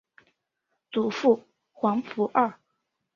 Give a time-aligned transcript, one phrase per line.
[0.91, 1.43] 祖父
[1.73, 2.51] 黄福二。